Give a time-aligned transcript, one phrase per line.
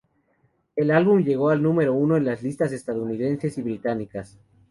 [0.75, 4.39] El álbum llegó al número uno en las listas estadounidenses y británicas.